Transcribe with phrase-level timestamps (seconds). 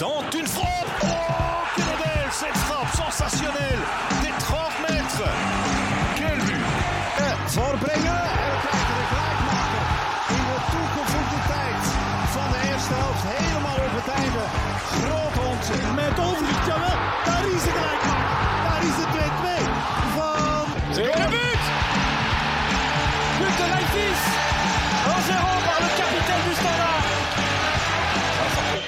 [0.00, 0.86] tente une frappe.
[1.02, 1.06] Oh,
[1.76, 4.29] quelle belle cette frappe sensationnelle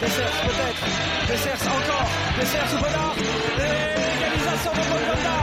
[0.03, 0.84] Dessers peut-être,
[1.29, 5.38] Dessers encore, Dessers ou Bonnard, égalisation de Bongonda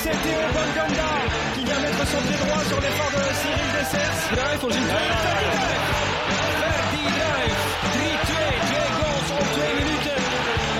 [0.00, 1.12] C'est Théo Bongonda
[1.54, 4.20] qui vient mettre son pied droit sur l'effort de Cyril Dessers.
[4.32, 4.80] Verdi
[7.18, 7.60] Druif,
[7.92, 8.32] 3-2,
[8.68, 10.16] twee goals op twee minuten.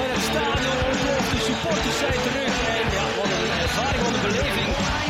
[0.00, 2.54] En het stadion ontploft, de supporters zijn terug.
[2.72, 5.03] En ja, wat een ervaring, wat een beleving.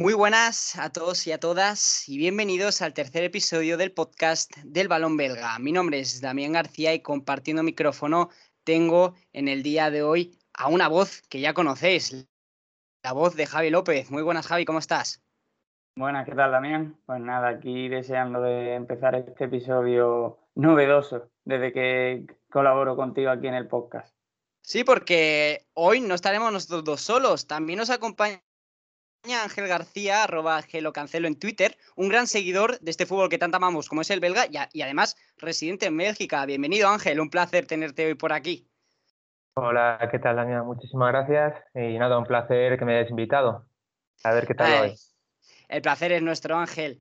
[0.00, 4.88] Muy buenas a todos y a todas y bienvenidos al tercer episodio del podcast del
[4.88, 5.58] Balón Belga.
[5.58, 8.30] Mi nombre es Damián García y compartiendo micrófono
[8.64, 12.26] tengo en el día de hoy a una voz que ya conocéis,
[13.02, 14.10] la voz de Javi López.
[14.10, 15.22] Muy buenas Javi, ¿cómo estás?
[15.94, 16.96] Buenas, ¿qué tal, Damián?
[17.04, 23.54] Pues nada, aquí deseando de empezar este episodio novedoso desde que colaboro contigo aquí en
[23.54, 24.16] el podcast.
[24.62, 28.40] Sí, porque hoy no estaremos nosotros dos solos, también nos acompaña
[29.28, 30.62] Ángel García, arroba
[30.94, 34.18] Cancelo en Twitter, un gran seguidor de este fútbol que tanto amamos como es el
[34.20, 36.46] belga y, a- y además residente en Bélgica.
[36.46, 38.66] Bienvenido Ángel, un placer tenerte hoy por aquí.
[39.54, 40.64] Hola, ¿qué tal, Damián?
[40.64, 41.62] Muchísimas gracias.
[41.74, 43.66] Y nada, un placer que me hayas invitado.
[44.24, 44.96] A ver qué tal Ay, hoy.
[45.68, 46.98] El placer es nuestro Ángel.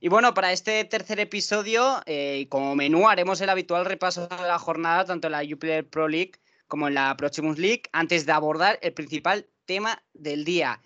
[0.00, 4.58] Y bueno, para este tercer episodio, eh, como menú, haremos el habitual repaso de la
[4.58, 6.32] jornada, tanto en la Jupiler Pro League
[6.68, 10.80] como en la Proximus League, antes de abordar el principal tema del día.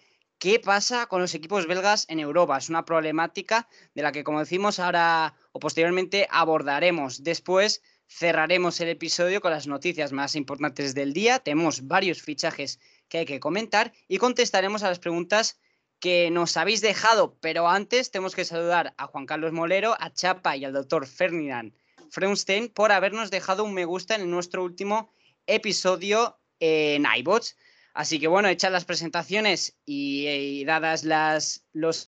[0.44, 2.58] ¿Qué pasa con los equipos belgas en Europa?
[2.58, 7.24] Es una problemática de la que, como decimos, ahora o posteriormente abordaremos.
[7.24, 11.38] Después cerraremos el episodio con las noticias más importantes del día.
[11.38, 15.58] Tenemos varios fichajes que hay que comentar y contestaremos a las preguntas
[15.98, 17.38] que nos habéis dejado.
[17.40, 21.72] Pero antes tenemos que saludar a Juan Carlos Molero, a Chapa y al doctor Ferdinand
[22.10, 25.10] Freunstein por habernos dejado un me gusta en nuestro último
[25.46, 27.56] episodio en iBots.
[27.94, 32.10] Así que bueno, hechas las presentaciones y, y dadas las, los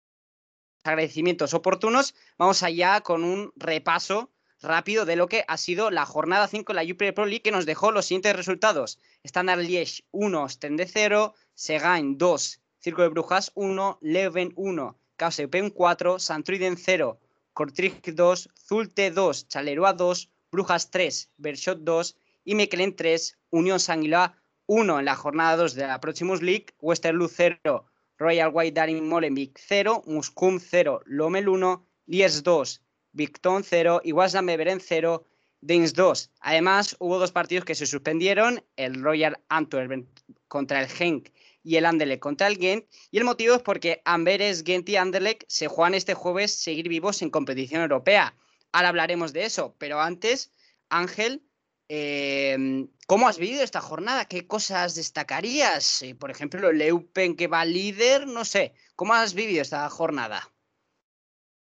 [0.84, 4.30] agradecimientos oportunos, vamos allá con un repaso
[4.62, 7.52] rápido de lo que ha sido la jornada 5 de la Jupiler Pro League que
[7.52, 9.00] nos dejó los siguientes resultados.
[9.24, 16.20] Standard Liège 1, Stende 0, Segain 2, Circo de Brujas 1, Leuven 1, KSP 4,
[16.20, 17.20] Santruiden 0,
[17.54, 24.39] Kortrijk 2, Zulte 2, Chaleroa 2, Brujas 3, Berchot 2 y Mechelen 3, Unión Sanguiloa
[24.70, 27.86] 1 en la jornada 2 de la Proximus League, Westerlo 0,
[28.20, 32.82] Royal White Daring Molenbeek 0, Muscum 0, Lomel 1, Lies 2,
[33.14, 35.26] Victon 0 y Wasdam Beveren 0,
[35.62, 36.32] Dins 2.
[36.42, 40.06] Además, hubo dos partidos que se suspendieron, el Royal Antwerp
[40.48, 41.30] contra el Genk
[41.64, 42.86] y el Anderlecht contra el Gent.
[43.10, 47.24] Y el motivo es porque Amberes, Gent y Anderlecht se juegan este jueves seguir vivos
[47.24, 48.36] en competición europea.
[48.72, 50.52] Ahora hablaremos de eso, pero antes,
[50.90, 51.42] Ángel,
[51.90, 54.26] eh, ¿cómo has vivido esta jornada?
[54.26, 56.02] ¿Qué cosas destacarías?
[56.04, 58.74] Eh, por ejemplo, el Eupen que va líder, no sé.
[58.96, 60.42] ¿Cómo has vivido esta jornada?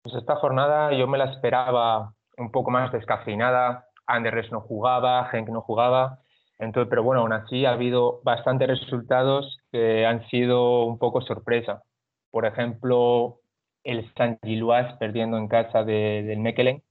[0.02, 3.88] Pues esta jornada yo me la esperaba un poco más descafeinada.
[4.06, 6.20] Anderlecht no jugaba, Genk no jugaba.
[6.60, 11.84] Entonces, pero bueno, aún así ha habido bastantes resultados que han sido un poco sorpresa.
[12.32, 13.42] Por ejemplo,
[13.84, 16.82] el San Gilois perdiendo en casa de- del Mechelen,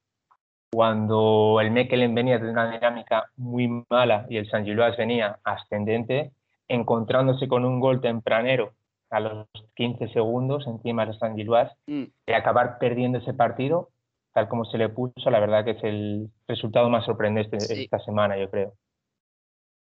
[0.77, 6.33] cuando el Mechelen venía de una dinámica muy mala y el San Gilois venía ascendente,
[6.69, 8.75] encontrándose con un gol tempranero
[9.09, 12.03] a los 15 segundos encima del San Gilois Mm.
[12.27, 13.89] y acabar perdiendo ese partido,
[14.35, 17.85] tal como se le puso, la verdad que es el resultado más sorprendente Sí.
[17.85, 18.75] esta semana, yo creo.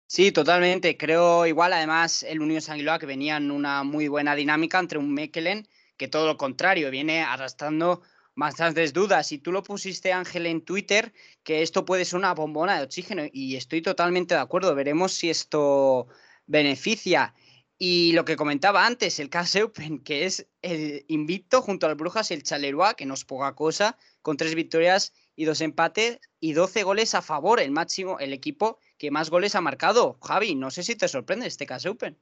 [0.06, 0.96] Sí, totalmente.
[0.96, 5.12] Creo igual, además, el Unión Sanguiloa que venía en una muy buena dinámica entre un
[5.12, 5.66] Mechelen
[5.98, 8.00] que todo lo contrario, viene arrastrando
[8.36, 9.32] bastantes dudas.
[9.32, 11.12] Y tú lo pusiste, Ángel, en Twitter,
[11.42, 14.74] que esto puede ser una bombona de oxígeno y estoy totalmente de acuerdo.
[14.74, 16.06] Veremos si esto
[16.46, 17.34] beneficia.
[17.78, 22.30] Y lo que comentaba antes, el KS Open, que es el invicto junto al Brujas
[22.30, 26.52] y el Chaleroa, que no es poca cosa, con tres victorias y dos empates y
[26.54, 30.18] 12 goles a favor, el máximo, el equipo que más goles ha marcado.
[30.22, 32.18] Javi, no sé si te sorprende este KS Open.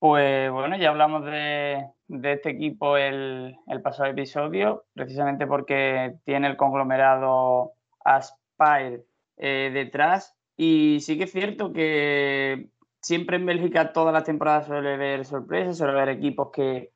[0.00, 6.48] Pues bueno, ya hablamos de, de este equipo el, el pasado episodio, precisamente porque tiene
[6.48, 9.04] el conglomerado Aspire
[9.36, 10.34] eh, detrás.
[10.56, 12.70] Y sí que es cierto que
[13.02, 16.92] siempre en Bélgica todas las temporadas suele haber sorpresas, suele haber equipos que,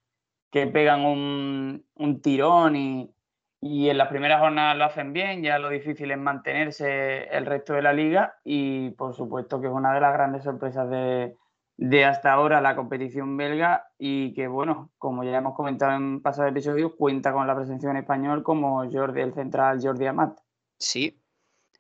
[0.50, 3.14] que pegan un, un tirón y,
[3.60, 7.74] y, en las primeras jornadas lo hacen bien, ya lo difícil es mantenerse el resto
[7.74, 11.36] de la liga y por supuesto que es una de las grandes sorpresas de,
[11.76, 16.53] de hasta ahora la competición belga y que, bueno, como ya hemos comentado en pasados
[16.53, 20.38] episodios, cuenta con la presencia en español como Jordi, el central Jordi Amat.
[20.79, 21.21] Sí,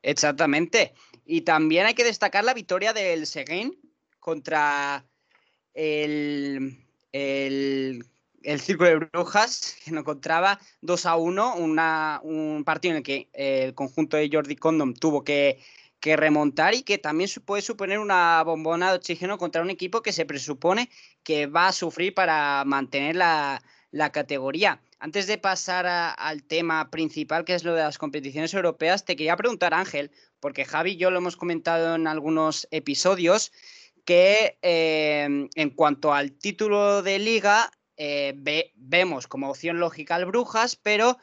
[0.02, 0.94] exactamente.
[1.24, 3.78] Y también hay que destacar la victoria del Seguin
[4.18, 5.04] contra
[5.74, 6.76] el,
[7.12, 8.04] el,
[8.42, 13.02] el Círculo de Brujas, que nos encontraba 2 a 1, una, un partido en el
[13.04, 15.60] que el conjunto de Jordi Condom tuvo que
[16.04, 20.12] que remontar y que también puede suponer una bombona de oxígeno contra un equipo que
[20.12, 20.90] se presupone
[21.22, 23.62] que va a sufrir para mantener la,
[24.12, 24.82] categoría.
[24.98, 29.34] Antes de pasar al tema principal, que es lo de las competiciones europeas, te quería
[29.38, 30.10] preguntar, Ángel,
[30.40, 33.50] porque Javi yo lo hemos comentado en algunos episodios,
[34.04, 38.34] que eh, en cuanto al título de liga, eh,
[38.74, 41.16] vemos como opción lógica al Brujas, pero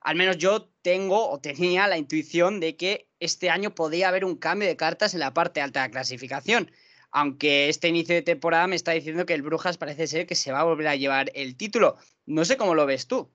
[0.00, 4.36] al menos yo tengo o tenía la intuición de que este año podía haber un
[4.36, 6.70] cambio de cartas en la parte alta de la clasificación.
[7.12, 10.52] Aunque este inicio de temporada me está diciendo que el Brujas parece ser que se
[10.52, 11.96] va a volver a llevar el título.
[12.24, 13.30] No sé cómo lo ves tú.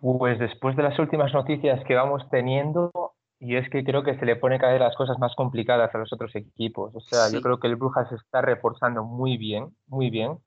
[0.00, 2.92] Pues después de las últimas noticias que vamos teniendo,
[3.38, 5.98] y es que creo que se le pone cada vez las cosas más complicadas a
[5.98, 6.94] los otros equipos.
[6.94, 10.38] O sea, yo creo que el Brujas se está reforzando muy bien, muy bien.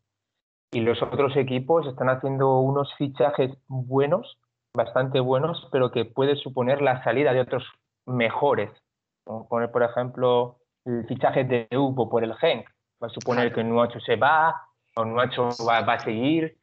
[0.72, 4.38] Y los otros equipos están haciendo unos fichajes buenos,
[4.76, 7.64] bastante buenos, pero que puede suponer la salida de otros
[8.06, 8.70] mejores.
[9.24, 12.68] Como poner, por ejemplo, el fichaje de Upo por el Genk.
[13.02, 14.62] Va a suponer que Nuacho se va,
[14.96, 16.58] o Nuacho va, va, a seguir.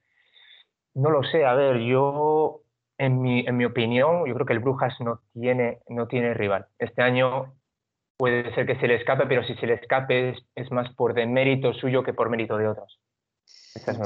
[0.94, 2.60] No lo sé, a ver, yo,
[2.98, 6.66] en mi, en mi opinión, yo creo que el Brujas no tiene, no tiene rival.
[6.78, 7.54] Este año
[8.16, 11.14] puede ser que se le escape, pero si se le escape es, es más por
[11.26, 13.00] mérito suyo que por mérito de otros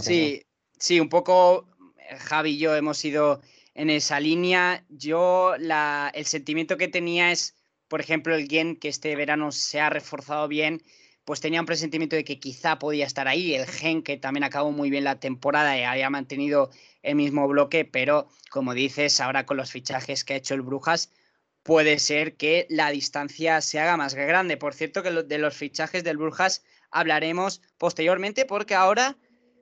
[0.00, 0.43] sí,
[0.78, 1.67] sí, un poco
[1.99, 3.40] eh, Javi y yo hemos ido
[3.75, 4.84] en esa línea.
[4.88, 7.55] Yo el sentimiento que tenía es,
[7.88, 10.82] por ejemplo, el Gen que este verano se ha reforzado bien,
[11.25, 13.55] pues tenía un presentimiento de que quizá podía estar ahí.
[13.55, 16.70] El Gen que también acabó muy bien la temporada y había mantenido
[17.02, 21.11] el mismo bloque, pero como dices, ahora con los fichajes que ha hecho el Brujas,
[21.62, 24.56] puede ser que la distancia se haga más grande.
[24.56, 29.16] Por cierto, que de los fichajes del Brujas hablaremos posteriormente porque ahora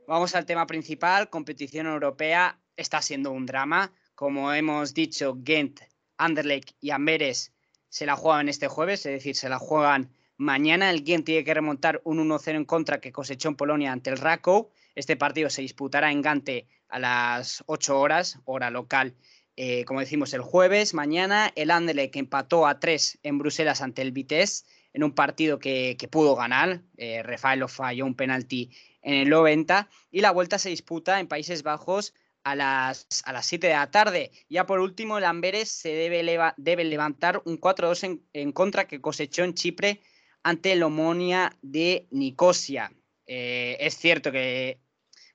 [0.08, 2.58] Vamos al tema principal, competición europea.
[2.78, 3.92] Está siendo un drama.
[4.14, 5.82] Como hemos dicho, Ghent,
[6.16, 7.52] Anderlecht y Amberes
[7.90, 10.88] se la juegan este jueves, es decir, se la juegan mañana.
[10.88, 14.16] El Ghent tiene que remontar un 1-0 en contra que cosechó en Polonia ante el
[14.16, 14.70] Rakow.
[14.94, 19.14] Este partido se disputará en Gante a las 8 horas, hora local,
[19.56, 20.94] eh, como decimos, el jueves.
[20.94, 24.64] Mañana el Anderlecht empató a 3 en Bruselas ante el Vitesse
[24.94, 26.80] en un partido que, pudo ganar.
[26.96, 28.70] Eh, Rafael falló un penalti
[29.08, 32.12] en el 90 y la vuelta se disputa en Países Bajos
[32.44, 34.30] a las, a las 7 de la tarde.
[34.50, 36.22] Ya por último, el Amberes se debe,
[36.58, 40.02] debe levantar un 4-2 en, contra que cosechó en Chipre
[40.42, 42.92] ante el Omonia de Nicosia.
[43.26, 44.78] Eh, es cierto que,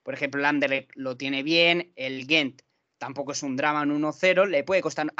[0.04, 2.62] por ejemplo, el Anderlecht lo tiene bien, el Ghent
[2.98, 5.12] tampoco es un drama en 1-0, le puede costar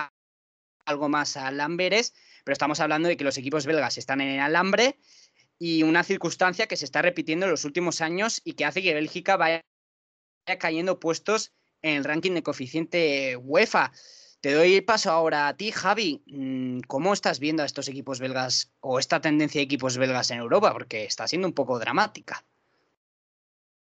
[0.85, 2.15] algo más al Amberes,
[2.45, 4.97] pero estamos hablando de que los equipos belgas están en el alambre
[5.59, 8.95] y una circunstancia que se está repitiendo en los últimos años y que hace que
[8.95, 9.63] Bélgica vaya
[10.59, 11.53] cayendo puestos
[11.83, 13.93] en el ranking de coeficiente UEFA.
[14.41, 16.23] Te doy paso ahora a ti, Javi.
[16.27, 20.39] Mm, ¿Cómo estás viendo a estos equipos belgas o esta tendencia de equipos belgas en
[20.39, 20.73] Europa?
[20.73, 22.45] Porque está siendo un poco dramática.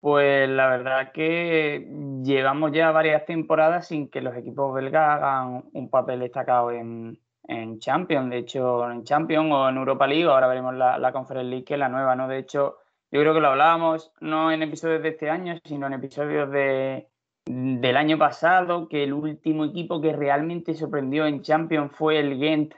[0.01, 1.87] Pues la verdad que
[2.23, 7.19] llevamos ya varias temporadas sin que los equipos belgas hagan un papel destacado en,
[7.51, 11.49] en Champions, de hecho, en Champions o en Europa League, ahora veremos la, la Conference
[11.49, 12.27] League, que es la nueva, ¿no?
[12.27, 12.77] De hecho,
[13.11, 17.09] yo creo que lo hablábamos no en episodios de este año, sino en episodios de,
[17.45, 22.73] del año pasado, que el último equipo que realmente sorprendió en Champions fue el Ghent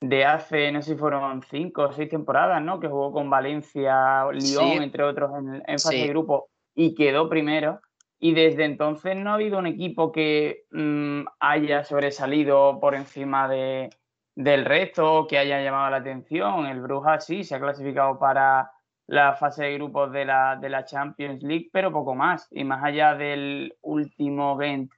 [0.00, 2.80] de hace, no sé si fueron cinco o seis temporadas, ¿no?
[2.80, 7.80] Que jugó con Valencia, Lyon, entre otros, en, fase de grupo y quedó primero.
[8.18, 13.90] Y desde entonces no ha habido un equipo que mm, haya sobresalido por encima de,
[14.36, 16.66] del resto que haya llamado la atención.
[16.66, 18.70] El Brujas sí se ha clasificado para
[19.06, 22.46] la fase de grupos de la, de la Champions League, pero poco más.
[22.50, 24.92] Y más allá del último event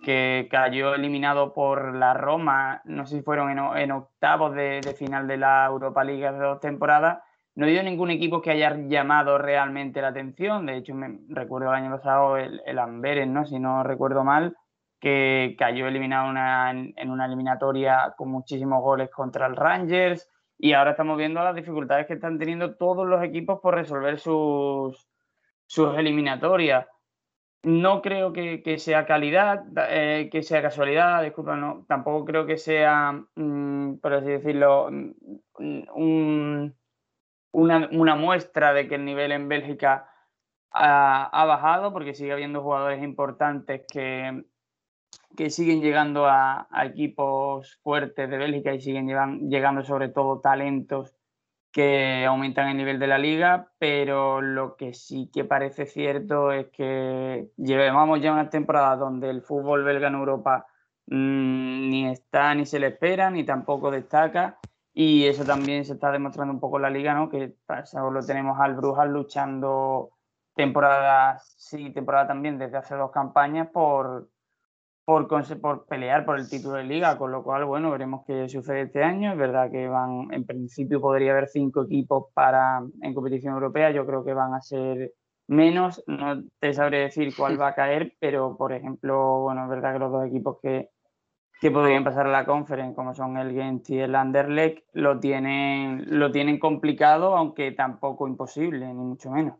[0.00, 5.36] que cayó eliminado por la Roma, no sé si fueron en, octavos de, final de
[5.36, 7.18] la Europa League de dos temporadas,
[7.56, 10.64] no ha habido ningún equipo que haya llamado realmente la atención.
[10.64, 13.44] De hecho, me recuerdo el año pasado el, el Amberes, ¿no?
[13.44, 14.56] si no recuerdo mal,
[15.00, 20.28] que cayó eliminado en una eliminatoria con muchísimos goles contra el Rangers.
[20.58, 25.08] y ahora estamos viendo las dificultades que están teniendo todos los equipos por resolver sus,
[25.66, 26.86] sus eliminatorias.
[27.62, 33.12] No creo que, sea calidad, eh, que sea casualidad, disculpa, no, tampoco creo que sea,
[33.34, 36.68] mm, por así decirlo, mm,
[37.52, 40.08] una, muestra de que el nivel en Bélgica
[40.70, 44.44] ha, bajado, porque sigue habiendo jugadores importantes que,
[45.36, 49.08] que siguen llegando a, equipos fuertes de Bélgica y siguen
[49.48, 51.14] llegando sobre todo talentos
[51.70, 56.66] que aumentan el nivel de la liga, pero lo que sí que parece cierto es
[56.68, 60.66] que llevamos ya una temporada donde el fútbol belga en Europa
[61.06, 64.58] mm, ni está ni se le espera, ni tampoco destaca,
[64.92, 67.28] y eso también se está demostrando un poco en la liga, ¿no?
[67.28, 70.10] que solo tenemos al Brujas luchando
[70.54, 74.28] temporada sí, temporada también desde hace dos campañas por,
[75.08, 79.02] por, pelear por el título de liga, con lo cual, bueno, veremos qué sucede este
[79.02, 79.32] año.
[79.32, 84.04] Es verdad que van, en principio podría haber cinco equipos para en competición europea, yo
[84.04, 85.14] creo que van a ser
[85.46, 89.94] menos, no te sabré decir cuál va a caer, pero por ejemplo, bueno, es verdad
[89.94, 90.90] que los dos equipos que,
[91.58, 96.04] que podrían pasar a la conference, como son el Gent y el Anderlecht, lo tienen,
[96.18, 99.54] lo tienen complicado, aunque tampoco imposible, ni mucho menos.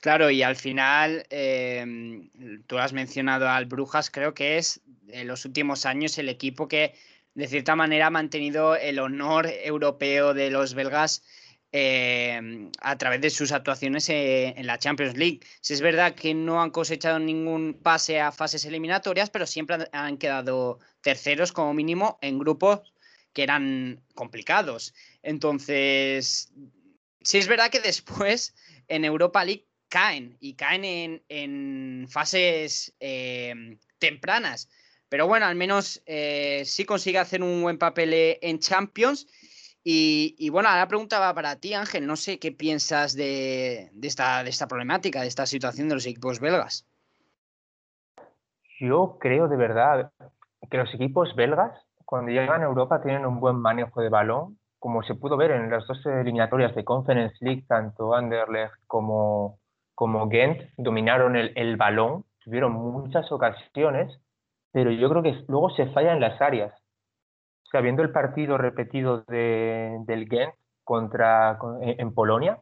[0.00, 2.30] Claro, y al final, em,
[2.66, 6.94] tú has mencionado al Brujas, creo que es en los últimos años el equipo que
[7.34, 11.22] de cierta manera ha mantenido el honor europeo de los belgas
[11.72, 15.40] em, a través de sus actuaciones eh, en la Champions League.
[15.60, 20.16] Si es verdad que no han cosechado ningún pase a fases eliminatorias, pero siempre han
[20.16, 22.80] quedado terceros como mínimo en grupos
[23.34, 24.94] que eran complicados.
[25.22, 26.50] Entonces,
[27.20, 28.54] sí es verdad que después
[28.88, 34.68] en Europa League caen y caen en, fases em, tempranas.
[35.08, 39.26] Pero bueno, al menos eh, sí consigue hacer un buen papel eh, en Champions.
[39.88, 42.08] Y, bueno, la pregunta va para ti, Ángel.
[42.08, 46.40] No sé qué piensas de, esta, de esta problemática, de esta situación de los equipos
[46.40, 46.84] belgas.
[48.80, 50.10] Yo creo de verdad
[50.68, 51.70] que los equipos belgas,
[52.04, 55.70] cuando llegan a Europa, tienen un buen manejo de balón, como se pudo ver en
[55.70, 59.60] las dos eliminatorias de Conference League, tanto Anderlecht como,
[59.96, 64.20] como Gent dominaron el, balón, tuvieron muchas ocasiones,
[64.70, 66.74] pero yo creo que luego se fallan las áreas.
[67.66, 72.60] O sea, viendo el partido repetido de, del Gent contra, en, Polonia,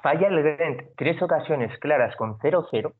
[0.00, 2.94] falla el Gent tres ocasiones claras con 0-0,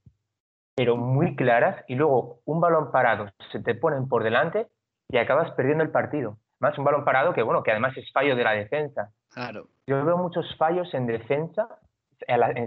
[0.74, 4.66] pero muy claras, y luego un balón parado se te ponen por delante
[5.08, 6.38] y acabas perdiendo el partido.
[6.58, 9.12] Más un balón parado que, bueno, que además es fallo de la defensa.
[9.32, 9.68] Claro.
[9.86, 11.68] Yo veo muchos fallos en defensa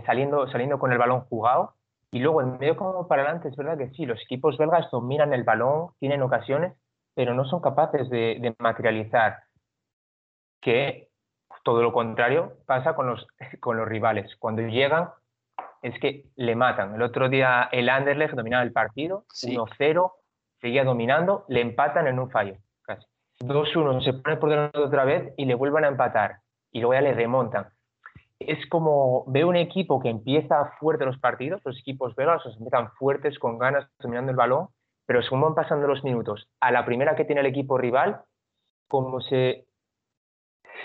[0.05, 1.75] saliendo, saliendo con el balón jugado.
[2.11, 5.31] Y luego en medio como para adelante es verdad que sí, los equipos belgas dominan
[5.33, 6.73] el balón, tienen ocasiones,
[7.13, 9.43] pero no son capaces de, materializar.
[10.61, 11.09] Que
[11.63, 13.27] todo lo contrario pasa con los,
[13.59, 14.35] con los rivales.
[14.37, 15.09] Cuando llegan
[15.81, 16.95] es que le matan.
[16.95, 20.13] El otro día el Anderlecht dominaba el partido, 1-0,
[20.59, 22.55] seguía dominando, le empatan en un fallo.
[23.41, 26.39] 2-1, se pone por delante otra vez y le vuelven a empatar.
[26.71, 27.69] Y luego ya le remontan
[28.39, 32.91] es como veo un equipo que empieza fuerte los partidos, los equipos belgas se empiezan
[32.93, 34.69] fuertes, con ganas, dominando el balón,
[35.05, 38.21] pero según van pasando los minutos, a la primera que tiene el equipo rival,
[38.87, 39.65] como se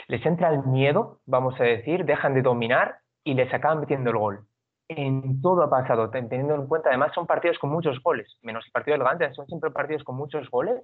[0.08, 4.16] les entra el miedo, vamos a decir, dejan de dominar y les acaban metiendo el
[4.16, 4.46] gol.
[4.88, 8.72] En todo ha pasado, teniendo en cuenta, además son partidos con muchos goles, menos el
[8.72, 10.82] partido del Gante, son siempre partidos con muchos goles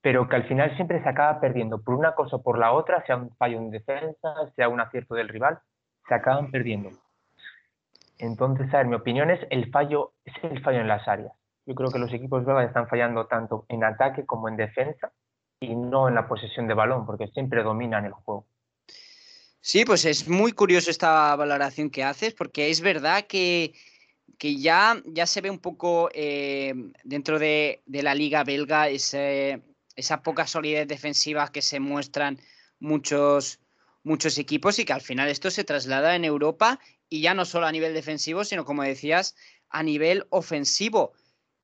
[0.00, 3.04] pero que al final siempre se acaba perdiendo por una cosa o por la otra,
[3.06, 5.58] sea un fallo en defensa, sea un acierto del rival,
[6.06, 6.90] se acaban perdiendo.
[8.18, 11.32] Entonces, a ver, mi opinión es el fallo, es el fallo en las áreas.
[11.66, 15.12] Yo creo que los equipos belgas están fallando tanto en ataque como en defensa
[15.60, 18.46] y no en la posesión de balón, porque siempre dominan el juego.
[19.60, 23.74] Sí, pues es muy curioso esta valoración que haces, porque es verdad que,
[24.38, 26.72] que ya, ya se ve un poco eh,
[27.04, 29.60] dentro de, de, la liga belga ese,
[29.98, 32.40] esa poca solidez defensiva que se muestran
[32.78, 33.58] muchos,
[34.04, 36.78] muchos equipos y que al final esto se traslada en Europa
[37.08, 39.34] y ya no solo a nivel defensivo, sino como decías,
[39.68, 41.14] a nivel ofensivo.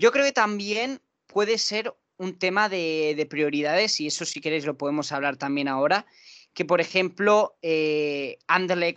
[0.00, 4.76] Yo creo que también puede ser un tema de, prioridades y eso si queréis lo
[4.76, 6.04] podemos hablar también ahora,
[6.54, 8.38] que por ejemplo eh,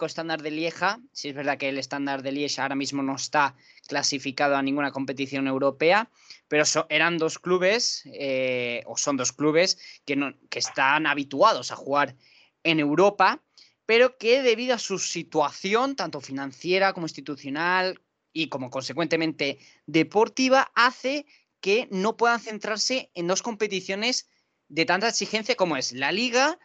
[0.06, 3.56] estándar de Lieja, si es verdad que el estándar de Lieja ahora mismo no está
[3.88, 6.10] clasificado a ninguna competición europea,
[6.48, 12.16] pero eran dos clubes, eh, o son dos clubes, que, están habituados a jugar
[12.64, 13.44] en Europa,
[13.86, 18.02] pero que debido a su situación, tanto financiera como institucional
[18.34, 21.26] y como consecuentemente deportiva, hace
[21.62, 24.30] que no puedan centrarse en dos competiciones
[24.68, 26.60] de tanta exigencia como es la liga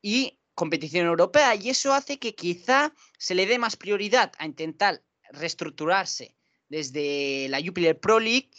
[0.00, 1.54] y competición europea.
[1.54, 6.37] Y eso hace que quizá se le dé más prioridad a intentar reestructurarse
[6.68, 8.50] desde la Jupiler Pro League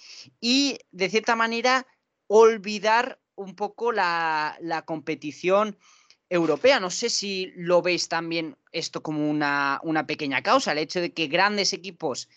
[0.41, 1.85] y de cierta manera
[2.27, 5.77] olvidar un poco la, competición
[6.29, 6.79] europea.
[6.79, 11.27] No sé si lo veis también esto como una, pequeña causa, el hecho de que
[11.27, 12.29] grandes equipos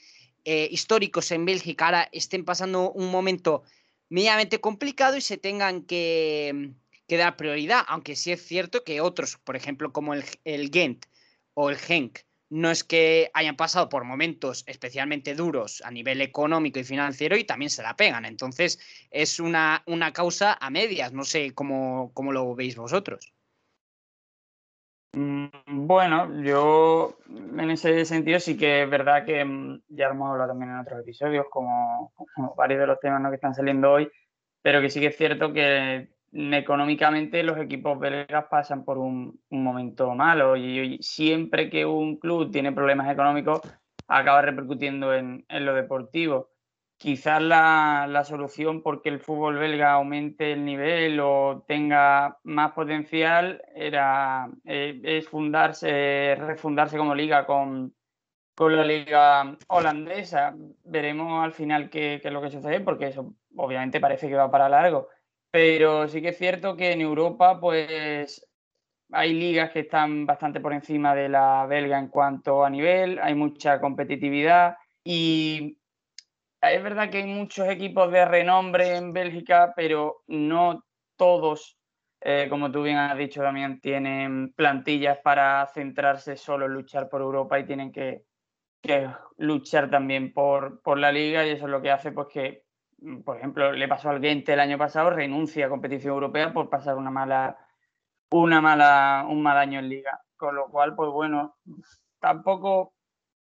[0.45, 3.63] eh, históricos en Bélgica ahora estén pasando un momento
[4.09, 6.73] medianamente complicado y se tengan que,
[7.09, 11.05] dar prioridad, aunque sí es cierto que otros, por ejemplo, como el, el Gent
[11.53, 12.21] o el Genk,
[12.53, 17.45] no es que hayan pasado por momentos especialmente duros a nivel económico y financiero y
[17.45, 18.27] también se la pegan.
[18.27, 18.79] Entonces
[19.11, 21.15] es una, una causa a medias.
[21.15, 23.33] No sé cómo, cómo lo veis vosotros.
[25.15, 25.47] Mm,
[25.87, 30.73] bueno, yo en ese sentido sí que es verdad que mm, ya hemos hablado también
[30.73, 33.31] en otros episodios, como, como varios de los temas ¿no?
[33.31, 34.11] que están saliendo hoy,
[34.61, 40.15] pero que sí que es cierto que económicamente los equipos belgas pasan por un, momento
[40.15, 43.61] malo y, siempre que un club tiene problemas económicos
[44.09, 46.51] acaba repercutiendo en, lo deportivo
[46.97, 54.49] quizás la, solución porque el fútbol belga aumente el nivel o tenga más potencial era
[54.65, 57.93] eh, es fundarse, refundarse como liga con,
[58.55, 60.55] con, la liga holandesa.
[60.85, 64.51] Veremos al final qué, qué, es lo que sucede, porque eso obviamente parece que va
[64.51, 65.09] para largo.
[65.53, 68.49] Pero sí que es cierto que en Europa, pues
[69.13, 73.35] hay ligas que están bastante por encima de la belga en cuanto a nivel, hay
[73.35, 75.79] mucha competitividad y
[76.63, 80.85] es verdad que hay muchos equipos de renombre en Bélgica, pero no
[81.17, 81.77] todos,
[82.23, 87.21] eh, como tú bien has dicho también, tienen plantillas para centrarse solo en luchar por
[87.21, 88.25] Europa y tienen que,
[89.37, 92.65] luchar también por, por, la liga y eso es lo que hace pues que,
[93.25, 96.97] por ejemplo, le pasó al Gente el año pasado, renuncia a competición europea por pasar
[96.97, 97.59] una mala,
[98.31, 100.21] una mala, un mal año en liga.
[100.37, 101.57] Con lo cual, pues bueno,
[102.21, 102.95] tampoco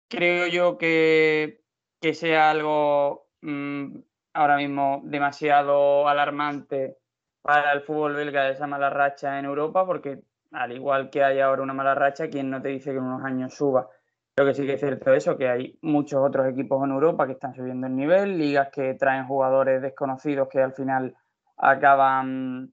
[0.09, 1.65] creo yo que
[2.05, 3.97] que sea algo mmm,
[4.35, 6.99] ahora mismo demasiado alarmante
[7.41, 10.21] para el fútbol belga esa mala racha en Europa, porque
[10.53, 13.25] al igual que hay ahora una mala racha, quien no te dice que en unos
[13.25, 13.89] años suba.
[14.35, 17.35] Creo que sí que es cierto eso, que hay muchos otros equipos en Europa que
[17.35, 21.17] están subiendo el nivel, ligas que traen jugadores desconocidos que al final
[21.57, 22.73] acaban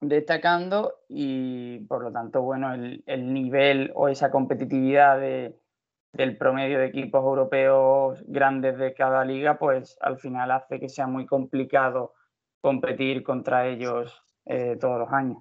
[0.00, 5.54] destacando y por lo tanto, bueno, el, el nivel o esa competitividad de,
[6.14, 11.06] del promedio de equipos europeos grandes de cada liga, pues al final hace que sea
[11.06, 12.14] muy complicado
[12.60, 15.38] competir contra ellos eh, todos los años.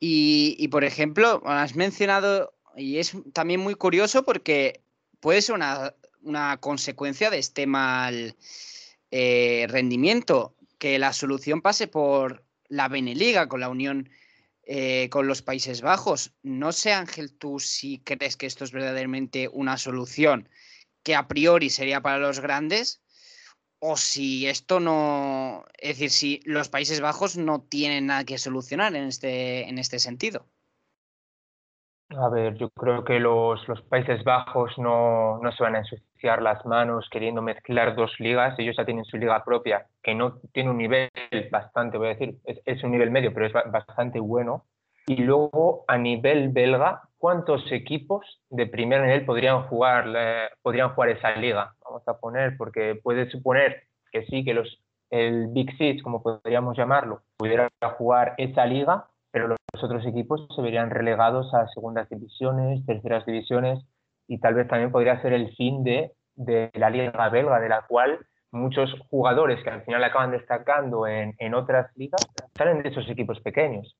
[0.00, 4.80] Y, por ejemplo, has mencionado, y es también muy curioso porque
[5.20, 8.36] puede ser una, una consecuencia de este mal
[9.10, 14.10] eh, rendimiento, que la solución pase por la Beneliga con la Unión
[14.62, 16.32] eh, con los Países Bajos.
[16.42, 20.48] No sé, Ángel, tú si crees que esto es verdaderamente una solución
[21.02, 23.00] que a priori sería para los grandes,
[23.78, 28.94] o si esto no, es decir, si los Países Bajos no tienen nada que solucionar
[28.94, 30.46] en este, en este sentido.
[32.16, 36.40] A ver, yo creo que los, los Países Bajos no, no, se van a ensuciar
[36.40, 38.58] las manos queriendo mezclar dos ligas.
[38.58, 41.10] Ellos ya tienen su liga propia, que no tiene un nivel
[41.52, 44.64] bastante, voy a decir, es, es un nivel medio, pero es bastante bueno.
[45.06, 51.10] Y luego, a nivel belga, ¿cuántos equipos de primer nivel podrían jugar, eh, podrían jugar
[51.10, 51.74] esa liga?
[51.84, 56.76] Vamos a poner, porque puede suponer que sí, que los, el Big Six, como podríamos
[56.76, 57.68] llamarlo, pudiera
[57.98, 59.06] jugar esa liga,
[59.72, 63.84] los otros equipos se verían relegados a segundas divisiones, terceras divisiones
[64.26, 66.12] y tal vez también podría ser el fin de,
[66.74, 68.18] la liga belga, de la cual
[68.50, 72.20] muchos jugadores que al final acaban destacando en, otras ligas
[72.56, 73.96] salen de esos equipos pequeños.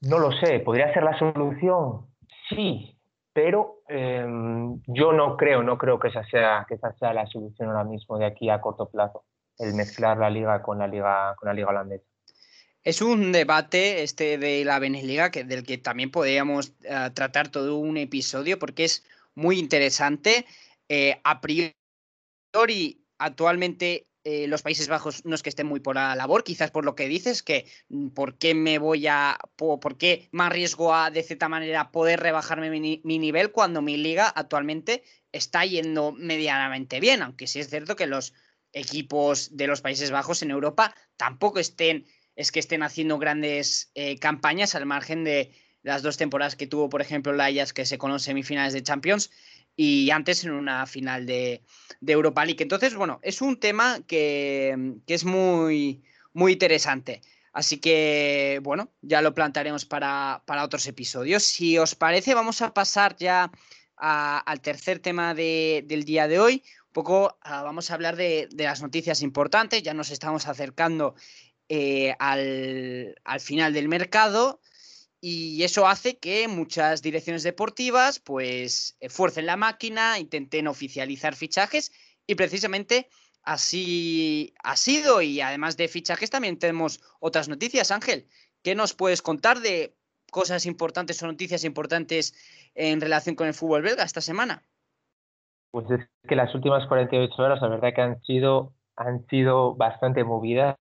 [0.00, 2.06] No lo sé, ¿podría ser la solución?
[2.48, 2.98] Sí,
[3.32, 4.26] pero eh,
[4.88, 8.18] yo no creo, no creo que esa, sea, que esa sea la solución ahora mismo
[8.18, 9.24] de aquí a corto plazo,
[9.58, 12.11] el mezclar la liga con la liga, con la liga holandesa.
[12.84, 17.76] Es un debate este de la Bundesliga que, del que también podríamos uh, tratar todo
[17.76, 20.46] un episodio porque es muy interesante.
[20.88, 26.16] Eh, a priori, actualmente eh, los Países Bajos no es que estén muy por la
[26.16, 29.96] labor, quizás por lo que dices, que mm, por qué me voy a, por, por
[29.96, 34.28] qué me arriesgo a, de cierta manera, poder rebajarme mi, mi, nivel cuando mi liga
[34.28, 38.34] actualmente está yendo medianamente bien, aunque sí es cierto que los
[38.72, 44.18] equipos de los Países Bajos en Europa tampoco estén es que estén haciendo grandes eh,
[44.18, 45.50] campañas al margen de
[45.82, 49.30] las dos temporadas que tuvo, por ejemplo, la Ajax, que se conoce semifinales de Champions,
[49.74, 51.62] y antes en una final de,
[52.00, 52.62] de Europa League.
[52.62, 56.02] Entonces, bueno, es un tema que, que es muy,
[56.34, 57.20] muy interesante.
[57.52, 61.42] Así que, bueno, ya lo plantaremos para, otros episodios.
[61.42, 63.50] Si os parece, vamos a pasar ya
[63.96, 66.64] al tercer tema del día de hoy.
[66.88, 69.82] Un poco ah, vamos a hablar de, las noticias importantes.
[69.82, 71.14] Ya nos estamos acercando
[71.68, 74.60] eh, al, al final del mercado
[75.24, 81.92] y eso hace que muchas direcciones deportivas pues esfuercen la máquina, intenten oficializar fichajes
[82.26, 83.08] y precisamente
[83.44, 87.92] así ha sido y además de fichajes también tenemos otras noticias.
[87.92, 88.26] Ángel,
[88.62, 89.94] ¿qué nos puedes contar de
[90.32, 92.34] cosas importantes o noticias importantes
[92.74, 94.64] en relación con el fútbol belga esta semana?
[95.70, 100.24] Pues es que las últimas 48 horas la verdad que han sido, han sido bastante
[100.24, 100.76] movidas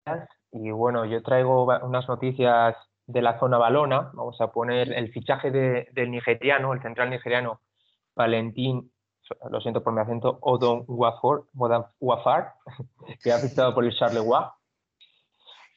[0.51, 2.75] y bueno, yo traigo unas noticias
[3.07, 7.61] de la zona balona, vamos a poner el fichaje del nigeriano, el central nigeriano
[8.15, 8.91] Valentín,
[9.49, 12.53] lo siento por mi acento, Odon Wafar,
[13.23, 14.45] que ha fichado por el Charleroi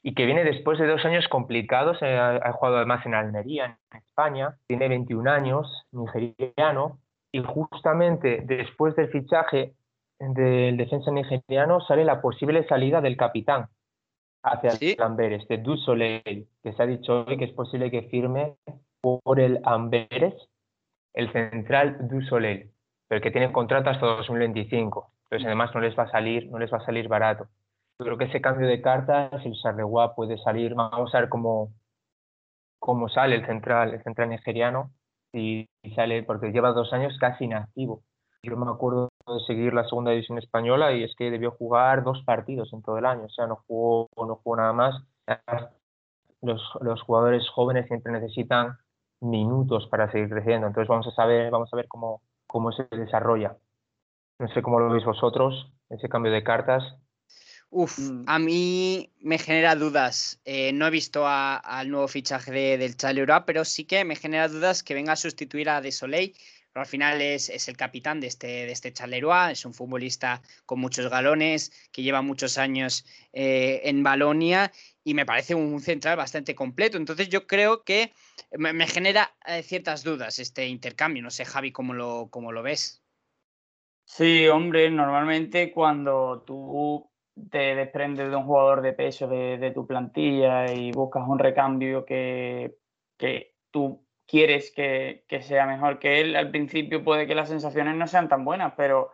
[0.03, 3.99] y que viene después de dos años complicados, eh, ha jugado además en Almería, en
[3.99, 6.99] España, tiene 21 años, nigeriano,
[7.33, 9.75] y justamente después del fichaje
[10.19, 13.69] del defensa nigeriano sale la posible salida del capitán,
[14.45, 18.03] hacia el Amberes, de Du Soleil, que se ha dicho hoy que es posible que
[18.03, 18.57] firme
[19.01, 20.35] por el Amberes
[21.15, 22.71] el central Du Soleil,
[23.09, 25.11] pero que tiene contrato hasta 2025.
[25.25, 27.49] Entonces, además, no les va a salir, no les va a salir barato.
[27.99, 31.73] Yo creo que ese cambio de cartas, el Charleroi puede salir, vamos a ver cómo,
[32.79, 34.91] cómo sale el central, el central nigeriano,
[35.33, 38.03] y sale, porque lleva dos años casi inactivo.
[38.43, 39.09] Yo me acuerdo
[39.47, 43.07] seguir la segunda división española y es que debió jugar dos partidos en todo el
[43.07, 45.03] año, o sea, no jugó, no jugó nada más.
[46.43, 48.79] Los, los jugadores jóvenes siempre necesitan
[49.21, 53.57] minutos para seguir creciendo, entonces vamos a saber, vamos a ver cómo, cómo se desarrolla.
[54.39, 56.83] No sé cómo lo veis vosotros, ese cambio de cartas.
[57.77, 58.25] Uf, mm.
[58.27, 60.41] a mí me genera dudas.
[60.45, 64.85] Eh, no he visto al nuevo fichaje del Chalura, pero sí que me genera dudas
[64.85, 66.35] que venga a sustituir a De Soleil
[66.75, 70.81] pero al final es, el capitán de este, de este Charleroi, es un futbolista con
[70.81, 74.73] muchos galones, que lleva muchos años eh, en Balonia
[75.05, 76.97] y me parece un central bastante completo.
[76.97, 78.13] Entonces yo creo que
[78.59, 81.23] me, genera eh, ciertas dudas este intercambio.
[81.23, 83.05] No sé, Javi, cómo lo, cómo lo ves.
[84.05, 87.09] Sí, hombre, normalmente cuando tú
[87.51, 92.05] te desprendes de un jugador de peso de, de tu plantilla y buscas un recambio
[92.05, 92.77] que,
[93.17, 96.37] que tú quieres que, sea mejor que él.
[96.37, 99.11] Al principio puede que las sensaciones no sean tan buenas, pero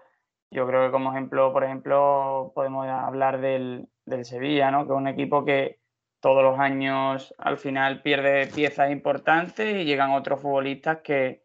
[0.50, 3.88] yo creo que como ejemplo, por ejemplo, podemos hablar del,
[4.22, 4.86] Sevilla, ¿no?
[4.86, 5.78] que es un equipo que
[6.20, 11.44] todos los años al final pierde piezas importantes y llegan otros futbolistas que,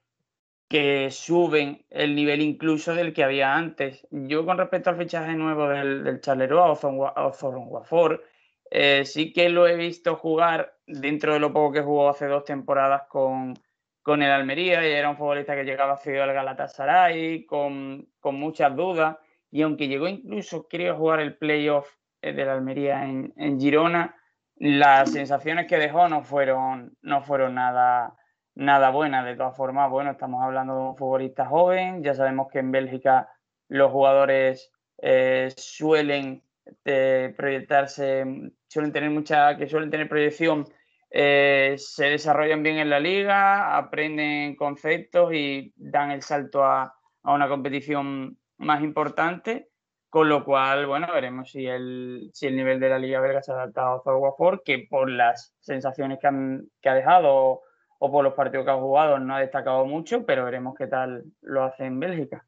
[0.67, 4.07] que suben el nivel incluso del que había antes.
[4.11, 8.23] Yo con respecto al fichaje nuevo del, del Charleroi, Ozon Wafor,
[8.71, 12.43] eh, sí que lo he visto jugar dentro de lo poco que jugó hace dos
[12.45, 13.53] temporadas con,
[14.01, 18.75] con el Almería y era un futbolista que llegaba cedido al Galatasaray con, con muchas
[18.75, 19.17] dudas
[19.51, 21.87] y aunque llegó incluso, creo, jugar el playoff
[22.21, 24.15] eh, del Almería en, en, Girona,
[24.57, 28.17] las sensaciones que dejó no fueron, no fueron nada,
[28.55, 29.25] nada buenas.
[29.25, 33.29] De todas formas, bueno, estamos hablando de un futbolista joven, ya sabemos que en Bélgica
[33.67, 36.41] los jugadores eh, suelen
[36.83, 38.25] de proyectarse,
[38.67, 40.65] suelen tener mucha, que suelen tener proyección,
[41.11, 47.47] eh, se desarrollan bien en la liga, aprenden conceptos y dan el salto a, una
[47.47, 49.69] competición más importante,
[50.09, 53.51] con lo cual, bueno, veremos si el, si el nivel de la liga belga se
[53.51, 57.61] ha adaptado a Zorwafor, que por las sensaciones que, han, que ha dejado
[57.99, 61.23] o por los partidos que ha jugado no ha destacado mucho, pero veremos qué tal
[61.41, 62.45] lo hace en Bélgica.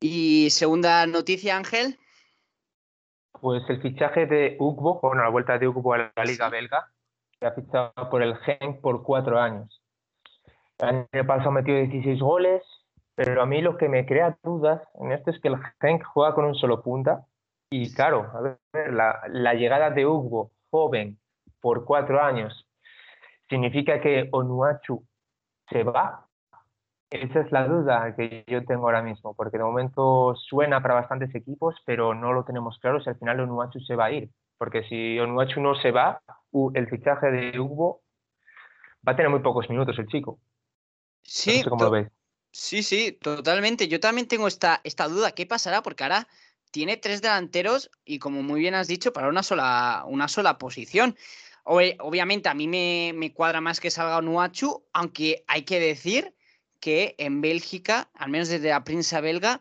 [0.00, 1.98] Y segunda noticia, Ángel.
[3.32, 6.90] Pues el fichaje de Ugbo, bueno, la vuelta de Ugbo a la Liga Belga,
[7.38, 9.82] que ha fichado por el Genk por cuatro años.
[10.78, 12.62] El año pasado metió 16 goles,
[13.14, 16.34] pero a mí lo que me crea dudas en esto es que el Genk juega
[16.34, 17.26] con un solo punta.
[17.70, 18.40] Y claro, a
[18.72, 21.18] ver, la, la llegada de Ugbo, joven,
[21.60, 22.66] por cuatro años,
[23.50, 25.04] significa que Onuachu
[25.68, 26.26] se va
[27.10, 31.34] esa es la duda que yo tengo ahora mismo, porque de momento suena para bastantes
[31.34, 34.30] equipos, pero no lo tenemos claro si al final Onuachu se va a ir.
[34.56, 36.22] Porque si Onuachu no se va,
[36.74, 38.02] el fichaje de Hugo
[39.06, 40.38] va a tener muy pocos minutos el chico.
[41.22, 42.08] Sí, cómo lo ves.
[42.52, 43.88] Sí, sí, totalmente.
[43.88, 45.32] Yo también tengo esta, esta duda.
[45.32, 45.82] ¿Qué pasará?
[45.82, 46.28] Porque ahora
[46.70, 51.16] tiene tres delanteros y como muy bien has dicho, para una sola, una sola posición.
[51.70, 56.34] Obviamente a mí me, cuadra más que salga Onuachu, aunque hay que decir
[56.80, 59.60] que en Bélgica, al menos desde la prensa belga,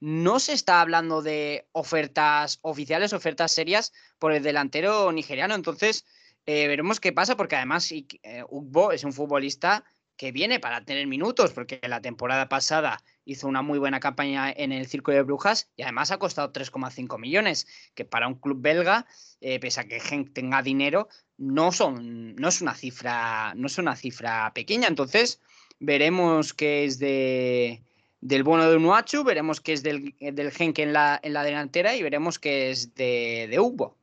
[0.00, 5.54] no se está hablando de ofertas oficiales, ofertas serias por el delantero nigeriano.
[5.54, 6.04] Entonces,
[6.46, 9.84] eh, veremos qué pasa, porque además eh, Ugbo es un futbolista
[10.16, 14.72] que viene para tener minutos, porque la temporada pasada hizo una muy buena campaña en
[14.72, 19.06] el Circo de Brujas y además ha costado 3,5 millones, que para un club belga,
[19.40, 23.78] eh, pese a que Genk tenga dinero, no, son, no, es una cifra, no es
[23.78, 24.88] una cifra pequeña.
[24.88, 25.40] Entonces,
[25.78, 27.82] veremos qué es de,
[28.20, 31.96] del bueno de Unuachu, veremos qué es del, del Genk en la, en la delantera
[31.96, 33.96] y veremos qué es de, de Ugbo.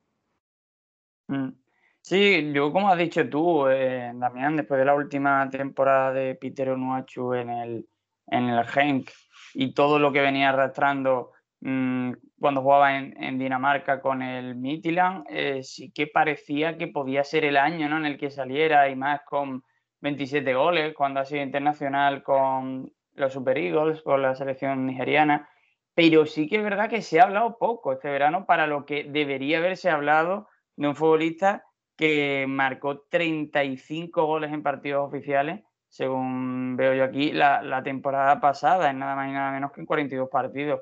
[1.27, 1.58] Mm.
[2.09, 6.71] Sí, yo como has dicho tú, eh, Damián, después de la última temporada de Peter
[6.71, 7.87] Onuachu en el,
[8.25, 9.11] en el Genk
[9.53, 15.61] y todo lo que venía arrastrando mm, cuando jugaba en, Dinamarca con el Midtjylland, eh,
[15.61, 17.97] sí que parecía que podía ser el año ¿no?
[17.97, 19.63] en el que saliera y más con
[20.01, 25.47] 27 goles, cuando ha sido internacional con los Super Eagles, con la selección nigeriana.
[25.93, 29.03] Pero sí que es verdad que se ha hablado poco este verano para lo que
[29.03, 31.65] debería haberse hablado de un futbolista
[31.99, 38.99] que marcó 35 goles en partidos oficiales, según veo yo aquí, la, temporada pasada, en
[38.99, 40.79] nada más y nada menos que en 42 partidos.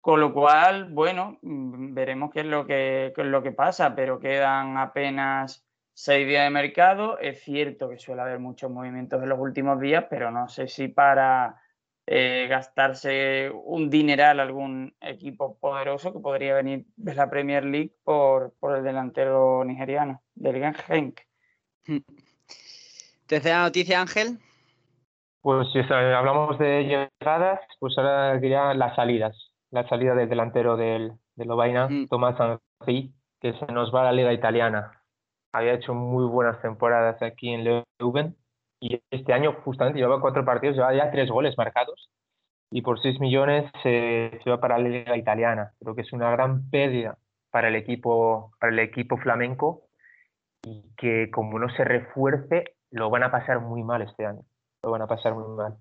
[0.00, 3.94] Con lo cual, bueno, mm, veremos qué es lo que, qué es lo que pasa,
[3.94, 7.20] pero quedan apenas seis días de mercado.
[7.20, 10.88] Es cierto que suele haber muchos movimientos en los últimos días, pero no sé si
[10.88, 11.62] para
[12.06, 18.54] eh, gastarse un dineral algún equipo poderoso que podría venir de la Premier League por,
[18.58, 21.20] por el delantero nigeriano, del Genk.
[23.26, 24.38] Tercera noticia, Ángel.
[25.40, 29.36] Pues si hablamos de llegadas, pues ahora diría las salidas.
[29.70, 34.12] La salida del delantero del, del Lobaina, Tomás Anzi, que se nos va a la
[34.12, 35.00] Liga Italiana
[35.52, 38.36] había hecho muy buenas temporadas aquí en Leuven
[38.80, 42.10] y este año justamente llevaba cuatro partidos, llevaba ya tres goles marcados
[42.70, 45.72] y por seis millones se va para la liga italiana.
[45.80, 47.18] Creo que es una gran pérdida
[47.50, 49.82] para el equipo, para el equipo flamenco
[50.62, 54.44] y que como no se refuerce lo van a pasar muy mal este año.
[54.82, 55.76] Lo van a pasar muy mal.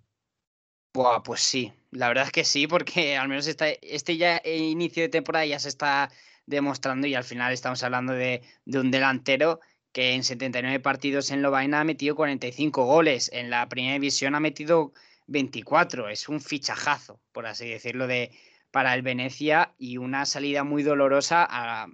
[0.94, 5.10] Buah, pues sí, la verdad es que sí, porque al menos este ya inicio de
[5.10, 6.10] temporada ya se está
[6.48, 9.60] demostrando y al final estamos hablando de, un delantero
[9.92, 14.40] que en 79 partidos en Lovaina ha metido 45 goles, en la primera división ha
[14.40, 14.94] metido
[15.28, 18.32] 24, es un fichajazo, por así decirlo, de,
[18.72, 21.88] para el Venecia y una salida muy dolorosa a,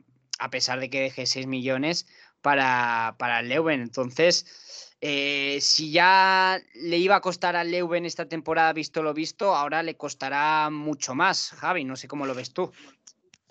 [0.50, 2.08] pesar de que deje 6 millones
[2.42, 3.82] para, para el Leuven.
[3.82, 9.56] Entonces, eh, si ya le iba a costar al Leuven esta temporada, visto lo visto,
[9.56, 11.52] ahora le costará mucho más.
[11.52, 12.72] Javi, no sé cómo lo ves tú.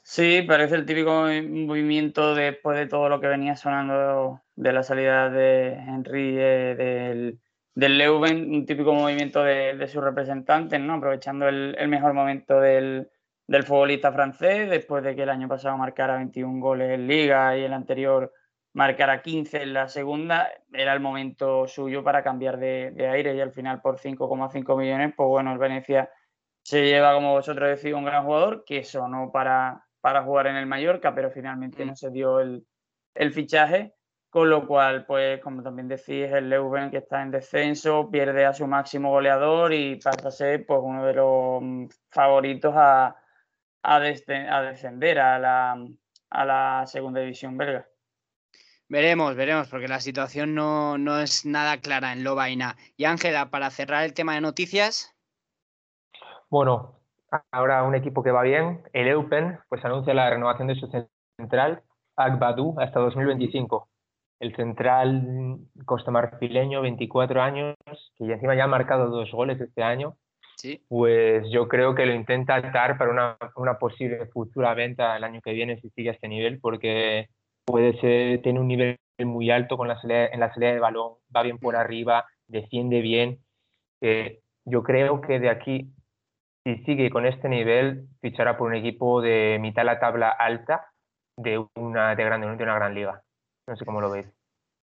[0.07, 5.31] Sí, parece el típico movimiento después de todo lo que venía sonando de la salida
[5.31, 7.41] de Henry eh, del,
[7.75, 10.95] del, Leuven, un típico movimiento de, de sus representantes, ¿no?
[10.95, 13.11] aprovechando el, mejor momento del,
[13.47, 17.63] del, futbolista francés, después de que el año pasado marcara 21 goles en liga y
[17.63, 18.31] el anterior
[18.75, 23.41] marcara 15 en la segunda, era el momento suyo para cambiar de, de aire y
[23.41, 26.11] al final por 5,5 millones, pues bueno, el Venecia
[26.63, 30.67] se lleva, como vosotros decís, un gran jugador que sonó para para jugar en el
[30.67, 31.89] Mallorca, pero finalmente mm.
[31.89, 32.63] no se dio el,
[33.33, 33.95] fichaje,
[34.29, 38.53] con lo cual, pues como también decís, el Leuven que está en descenso pierde a
[38.53, 43.17] su máximo goleador y pasa a ser pues, uno de los mm, favoritos a,
[43.83, 45.87] a, descender a la,
[46.29, 47.89] a la segunda división belga.
[48.91, 52.77] Veremos, veremos, porque la situación no, no es nada clara en Lobaina.
[52.99, 55.17] Y Ángela, para cerrar el tema de noticias.
[56.51, 57.01] Bueno,
[57.51, 60.89] Ahora un equipo que va bien, el Eupen, pues anuncia la renovación de su
[61.37, 61.83] central,
[62.17, 63.89] Agbadou, hasta 2025.
[64.41, 67.75] El central costamarfileño, 24 años,
[68.17, 70.17] que encima ya ha marcado dos goles este año,
[70.57, 70.81] ¿Sí?
[70.89, 75.41] pues yo creo que lo intenta atar para una, una, posible futura venta el año
[75.41, 77.29] que viene si sigue a este nivel, porque
[77.65, 81.43] puede ser, tiene un nivel muy alto con la en la salida de balón, va
[81.43, 83.41] bien por arriba, defiende bien.
[84.01, 85.93] Eh, yo creo que de aquí
[86.65, 90.91] si sigue con este nivel, fichará por un equipo de mitad de la tabla alta
[91.37, 93.23] de una, de, grande, de una gran liga.
[93.67, 94.27] No sé cómo lo veis.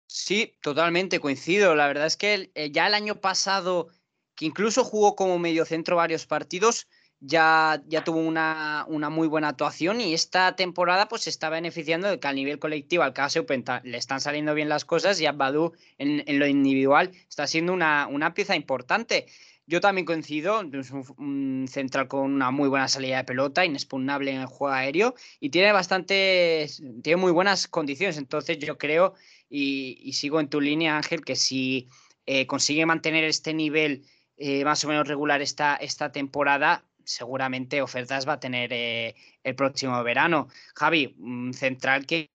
[0.06, 1.74] Sí, totalmente, coincido.
[1.74, 3.88] La verdad es que eh, ya el año pasado,
[4.36, 6.86] que incluso jugó como mediocentro varios partidos,
[7.20, 12.08] ya, ya tuvo una, una, muy buena actuación y esta temporada pues se está beneficiando
[12.08, 13.46] de que a nivel colectivo al caso
[13.82, 17.72] le están saliendo bien las cosas y a Badu en, en, lo individual está siendo
[17.72, 19.26] una, una pieza importante.
[19.66, 24.42] Yo también coincido, es un, central con una muy buena salida de pelota, inexpugnable en
[24.42, 26.68] el juego aéreo y tiene bastante,
[27.02, 28.18] tiene muy buenas condiciones.
[28.18, 29.14] Entonces yo creo
[29.48, 31.88] y, sigo en tu línea, Ángel, que si
[32.26, 34.04] eh, consigue mantener este nivel
[34.36, 39.54] eh, más o menos regular esta, esta temporada, seguramente ofertas va a tener eh, el
[39.54, 40.48] próximo verano.
[40.74, 41.16] Javi,
[41.52, 42.30] central que,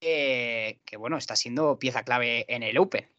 [0.00, 3.13] que, bueno, está siendo pieza clave en el Open.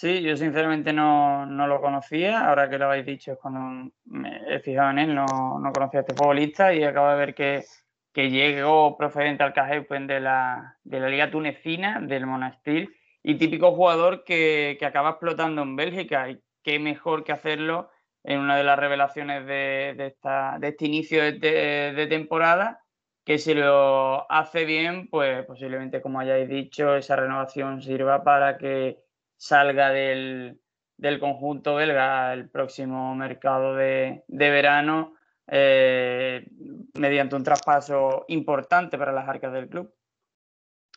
[0.00, 2.48] Sí, yo sinceramente no, lo conocía.
[2.48, 5.14] Ahora que lo habéis dicho es cuando me he fijado en él.
[5.14, 5.26] No,
[5.74, 7.64] conocía a este futbolista y acabo de ver que,
[8.14, 13.72] llegó procedente al Caja Open de la, de la Liga Tunecina, del Monastir, y típico
[13.72, 16.30] jugador que, acaba explotando en Bélgica.
[16.30, 17.90] Y qué mejor que hacerlo
[18.24, 22.80] en una de las revelaciones de, esta, de este inicio de, temporada,
[23.22, 29.09] que si lo hace bien, pues posiblemente, como hayáis dicho, esa renovación sirva para que
[29.40, 30.60] salga del,
[31.18, 35.14] conjunto belga el próximo mercado de, verano
[35.46, 36.46] eh,
[36.92, 39.94] mediante un traspaso importante para las arcas del club.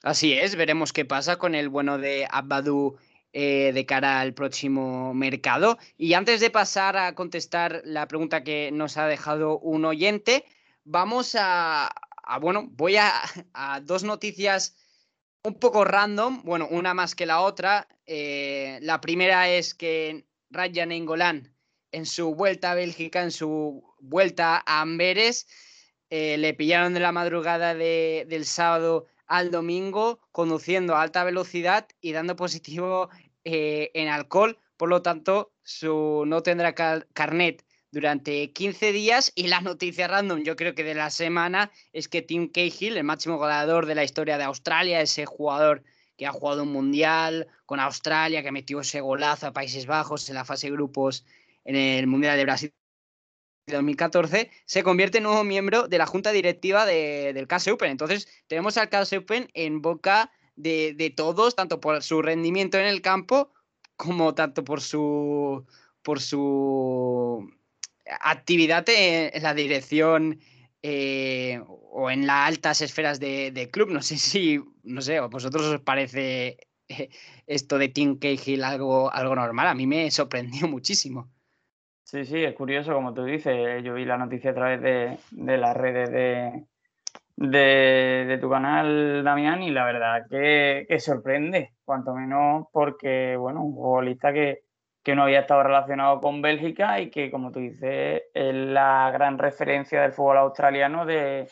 [0.03, 2.97] Así es, veremos qué pasa con el bueno de Abadou
[3.31, 5.77] eh, de cara al próximo mercado.
[5.97, 10.43] Y antes de pasar a contestar la pregunta que nos ha dejado un oyente,
[10.83, 11.95] vamos a,
[12.41, 13.09] bueno, voy a,
[13.83, 14.75] dos noticias
[15.45, 17.87] un poco random, bueno, una más que la otra.
[18.05, 21.53] Eh, la primera es que Rayan Engolan
[21.91, 25.47] en su vuelta a Bélgica, en su vuelta a Amberes,
[26.09, 32.11] eh, le pillaron de la madrugada del sábado al domingo conduciendo a alta velocidad y
[32.11, 33.09] dando positivo
[33.43, 34.59] eh, en alcohol.
[34.77, 39.31] Por lo tanto, su, no tendrá carnet durante 15 días.
[39.35, 43.03] Y la noticia random, yo creo que de la semana, es que Tim Cahill, el
[43.03, 45.83] máximo goleador de la historia de Australia, ese jugador
[46.17, 50.35] que ha jugado un mundial con Australia, que metió ese golazo a Países Bajos en
[50.35, 51.25] la fase de grupos
[51.65, 52.73] en el Mundial de Brasil
[53.67, 57.91] 2014, se convierte en nuevo miembro de la junta directiva del KS Open.
[57.91, 63.01] Entonces, tenemos al KS Open en boca de, todos, tanto por su rendimiento en el
[63.01, 63.51] campo
[63.95, 65.65] como tanto por su,
[66.01, 67.49] por su
[68.19, 70.39] actividad en, la dirección
[70.83, 73.89] eh, o en las altas esferas del club.
[73.89, 76.57] No sé si, no sé, a vosotros os parece
[76.89, 77.09] eh,
[77.47, 79.67] esto de Tim Cahill algo, algo normal.
[79.67, 81.31] A mí me sorprendió muchísimo.
[82.03, 83.83] Sí, sí, es curioso, como tú dices.
[83.83, 84.81] Yo vi la noticia a través
[85.31, 86.65] de, las redes de,
[87.37, 94.31] de, tu canal, Damián, y la verdad que, sorprende, cuanto menos porque, bueno, un futbolista
[94.31, 94.62] que,
[95.15, 100.01] no había estado relacionado con Bélgica y que, como tú dices, es la gran referencia
[100.01, 101.49] del fútbol australiano de,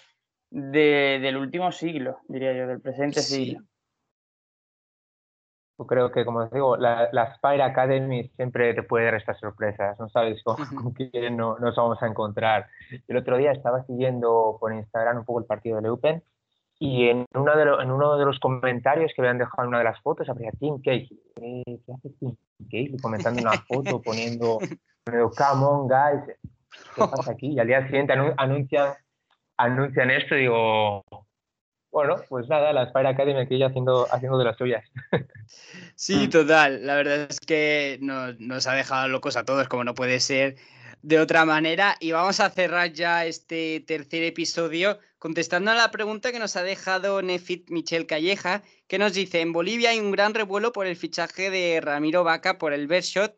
[0.49, 3.61] del último siglo, diría yo, del presente siglo
[5.85, 9.99] creo que, como os digo, la, la, Spire Academy siempre te puede dar estas sorpresas.
[9.99, 10.57] No sabes con,
[10.93, 12.67] quién no, nos vamos a encontrar.
[13.07, 16.23] El otro día estaba siguiendo por Instagram un poco el partido del Open
[16.81, 19.83] y en uno de, en uno de los comentarios que habían dejado en una de
[19.83, 21.09] las fotos habría Tim Cake.
[21.35, 22.35] Eh, ¿Qué hace Tim
[22.71, 22.99] Cake?
[22.99, 24.57] Comentando una foto, poniendo,
[25.05, 26.35] come on, guys.
[26.95, 27.49] ¿Qué pasa aquí?
[27.49, 28.93] Y al día siguiente anuncian,
[29.57, 31.03] anuncian esto y digo,
[31.91, 34.83] bueno, pues nada, la Spire Academy aquí haciendo, haciendo de las suyas.
[35.93, 36.87] Sí, total.
[36.87, 40.55] La verdad es que nos, ha dejado locos a todos, como no puede ser
[41.03, 41.95] de otra manera.
[41.99, 46.63] Y vamos a cerrar ya este tercer episodio contestando a la pregunta que nos ha
[46.63, 50.95] dejado Nefit Michel Calleja, que nos dice, en Bolivia hay un gran revuelo por el
[50.95, 53.37] fichaje de Ramiro Vaca por el Bershot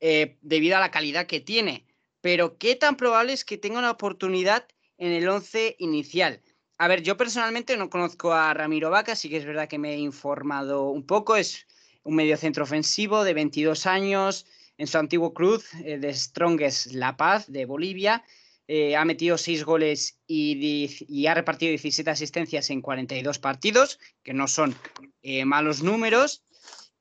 [0.00, 1.84] eh, debido a la calidad que tiene.
[2.22, 6.40] Pero ¿qué tan probable es que tenga una oportunidad en el 11 inicial?
[6.78, 9.92] A ver, yo personalmente no conozco a Ramiro Vaca, sí que es verdad que me
[9.92, 11.36] he informado un poco.
[11.36, 11.66] Es
[12.04, 14.46] un mediocentro ofensivo de 22 años
[14.78, 18.24] en su antiguo club eh, de Strongest La Paz de Bolivia.
[18.70, 24.46] Eh, ha metido 6 goles y, ha repartido 17 asistencias en 42 partidos, que no
[24.46, 24.76] son
[25.22, 26.44] eh, malos números.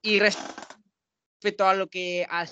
[0.02, 2.48] Y respecto a lo que a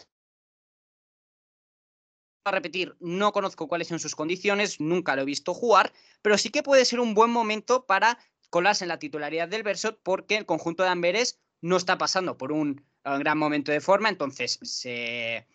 [2.52, 6.62] repetir, no conozco cuáles son sus condiciones, nunca lo he visto jugar, pero sí que
[6.62, 10.84] puede ser un buen momento para colarse en la titularidad del Versot porque el conjunto
[10.84, 15.48] de Amberes no está pasando por un, gran momento de forma, entonces se,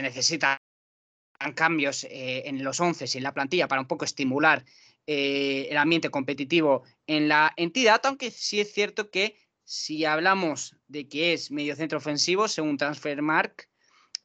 [0.00, 0.58] necesitan
[1.54, 4.64] cambios eh, en los 11 y en la plantilla para un poco estimular
[5.08, 11.08] eh, el ambiente competitivo en la entidad, aunque sí es cierto que si hablamos de
[11.08, 13.68] que es medio centro ofensivo, según Transfermark,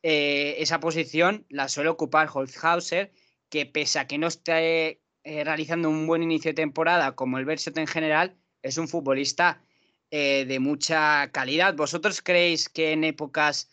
[0.01, 3.11] eh, esa posición la suele ocupar Holzhauser,
[3.49, 7.45] que pese a que no esté eh, realizando un buen inicio de temporada como el
[7.45, 9.63] Berset en general, es un futbolista
[10.09, 11.73] de mucha calidad.
[11.73, 13.69] ¿Vosotros creéis que en épocas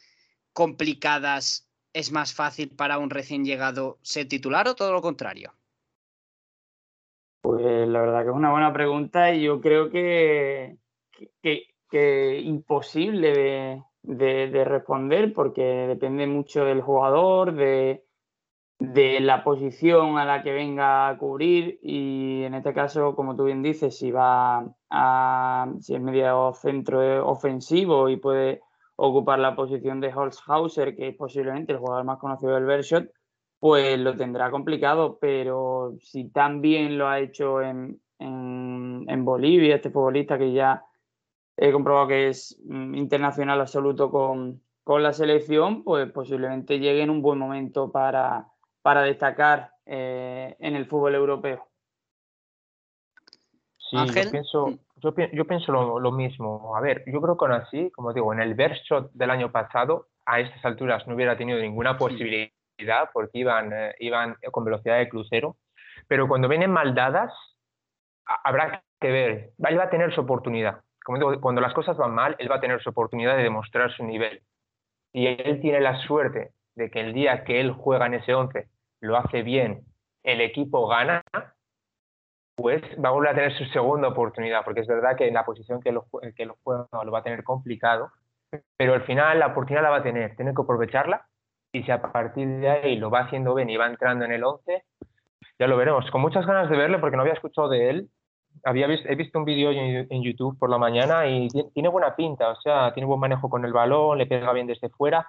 [0.52, 1.67] complicadas
[1.98, 5.52] es más fácil para un recién llegado ser titular o todo lo contrario?
[7.40, 10.76] Pues la verdad que es una buena pregunta y yo creo que,
[11.42, 18.04] que, imposible de, de, responder porque depende mucho del jugador, de,
[18.78, 23.44] de la posición a la que venga a cubrir y en este caso, como tú
[23.44, 28.60] bien dices, si va a, si es medio centro ofensivo y puede
[29.00, 33.08] ocupar la posición de Holzhauser, que es posiblemente el jugador más conocido del Bershot,
[33.60, 39.90] pues lo tendrá complicado, pero si tan bien lo ha hecho en, en, Bolivia, este
[39.90, 40.84] futbolista que ya
[41.56, 47.10] he comprobado que es mm, internacional absoluto con, con la selección, pues posiblemente llegue en
[47.10, 48.48] un buen momento para,
[48.82, 51.68] para destacar eh, en el fútbol europeo.
[53.76, 56.76] Sí, yo pienso, yo, pienso lo, mismo.
[56.76, 60.06] A ver, yo creo que aún así, como digo, en el Bershot del año pasado,
[60.26, 62.52] a estas alturas no hubiera tenido ninguna posibilidad
[63.12, 65.56] porque iban, eh, iban con velocidad de crucero.
[66.06, 67.32] Pero cuando vienen mal dadas,
[68.24, 69.50] habrá que ver.
[69.58, 70.80] Él va a tener su oportunidad.
[71.04, 73.90] Como digo, cuando las cosas van mal, él va a tener su oportunidad de demostrar
[73.92, 74.42] su nivel.
[75.12, 78.68] Y él tiene la suerte de que el día que él juega en ese 11
[79.00, 79.84] lo hace bien,
[80.22, 81.22] el equipo gana,
[82.58, 85.44] pues va a volver a tener su segunda oportunidad, porque es verdad que en la
[85.44, 88.10] posición que lo, que lo juega lo va a tener complicado,
[88.76, 91.24] pero al final la oportunidad la va a tener, tiene que aprovecharla
[91.72, 94.42] y si a partir de ahí lo va haciendo bien y va entrando en el
[94.42, 94.82] 11,
[95.56, 96.10] ya lo veremos.
[96.10, 98.10] Con muchas ganas de verle porque no había escuchado de él.
[98.64, 102.50] Había visto, he visto un vídeo en, YouTube por la mañana y tiene buena pinta,
[102.50, 105.28] o sea, tiene buen manejo con el balón, le pega bien desde fuera.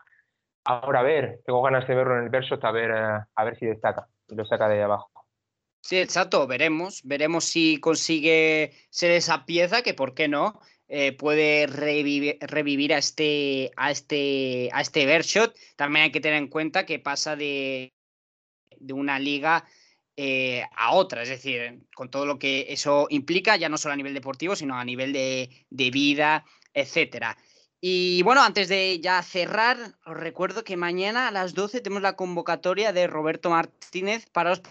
[0.65, 3.55] Ahora a ver, tengo ganas de verlo en el verso a ver, eh, a ver
[3.59, 5.18] si destaca y lo saca de ahí abajo.
[5.81, 10.59] Sí, exacto, veremos, veremos si consigue ser esa pieza que, ¿por qué no?
[10.87, 15.55] Eh, puede revivir, revivir, a este a este a este Bershot.
[15.75, 17.93] También hay que tener en cuenta que pasa de,
[18.79, 19.65] de una liga
[20.17, 23.97] eh, a otra, es decir, con todo lo que eso implica, ya no solo a
[23.97, 27.37] nivel deportivo, sino a nivel de, de vida, etcétera.
[27.81, 32.17] Y bueno, antes de ya cerrar, os recuerdo que mañana a las 12 tenemos la
[32.17, 34.61] convocatoria de Roberto Martínez para los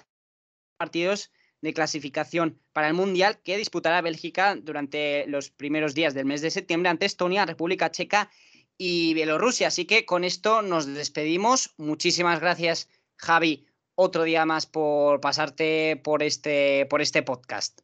[0.78, 6.40] partidos de clasificación para el Mundial que disputará Bélgica durante los primeros días del mes
[6.40, 8.30] de septiembre ante Estonia, República Checa
[8.78, 9.68] y Bielorrusia.
[9.68, 11.74] Así que con esto nos despedimos.
[11.76, 13.66] Muchísimas gracias, Javi,
[13.96, 17.80] otro día más por pasarte por este, por este podcast.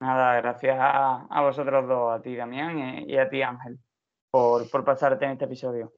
[0.00, 3.78] Nada, gracias a, vosotros dos, a ti, Damián, y a ti, Ángel
[4.30, 5.92] por, pasarte en este episodio.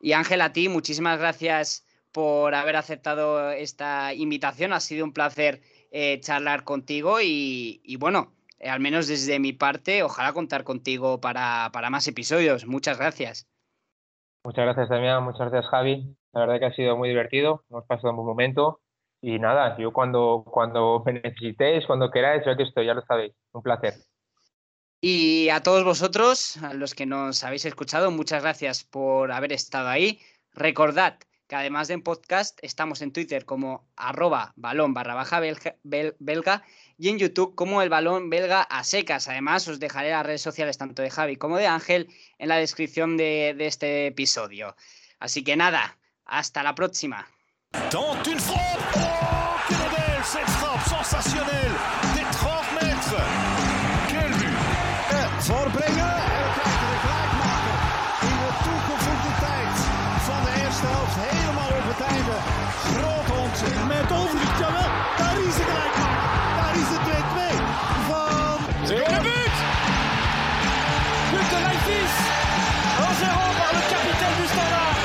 [0.00, 1.85] Y Ángel, a ti, muchísimas gracias
[2.16, 4.72] por haber aceptado esta invitación.
[4.72, 5.60] Ha sido un placer
[5.90, 11.70] eh, charlar contigo y, bueno, eh, al menos desde mi parte, ojalá contar contigo para,
[11.90, 12.64] más episodios.
[12.64, 13.46] Muchas gracias.
[14.44, 15.24] Muchas gracias, Damián.
[15.24, 16.16] Muchas gracias, Javi.
[16.32, 17.64] La verdad que ha sido muy divertido.
[17.68, 18.80] Hemos pasado un buen momento.
[19.20, 23.34] Y nada, yo cuando, cuando me necesitéis, cuando queráis, yo aquí estoy, ya lo sabéis.
[23.52, 23.92] Un placer.
[25.02, 29.90] Y a todos vosotros, a los que nos habéis escuchado, muchas gracias por haber estado
[29.90, 30.18] ahí.
[30.54, 31.18] Recordad
[31.48, 36.62] que además de en podcast, estamos en Twitter como arroba balón barra baja belga,
[36.98, 39.28] y en YouTube como el balón belga a secas.
[39.28, 43.16] Además, os dejaré las redes sociales tanto de Javi como de Ángel en la descripción
[43.16, 44.76] de, este episodio.
[45.18, 47.28] Así que nada, hasta la próxima.
[48.38, 49.36] voorbrengen.
[63.56, 64.90] Met overzicht, jawel.
[65.18, 66.28] Daar is de gelijkmaker.
[66.60, 67.08] Daar is de 2-2
[68.08, 68.56] van...
[71.32, 72.14] But de Leifis.
[72.96, 74.96] 1-0 par le capitaine du standard.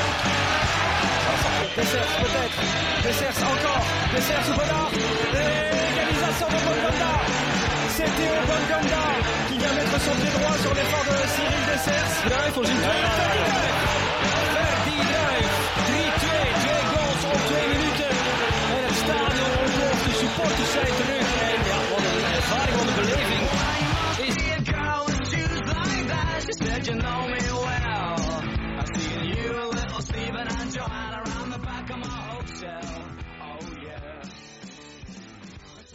[1.76, 2.58] Dessers peut-être.
[3.06, 3.86] Dessers encore.
[4.14, 4.92] Dessers ou Bonnard.
[5.90, 7.26] Égalisation de Bonnard.
[7.96, 9.06] C'est Théo Bonganda
[9.48, 12.14] qui vient mettre son pied droit sur l'effort de Cyril Dessers.
[12.26, 14.01] Druif voor zijn tweede
[20.42, 21.42] supporters zijn terug.
[21.42, 23.61] En ja, wat een ervaring, wat een beleving.